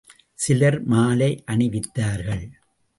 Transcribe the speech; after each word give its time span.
சிலர் 0.35 0.79
மாலை 0.83 1.43
அணி 1.45 1.69
வித்தார்கள். 1.69 2.45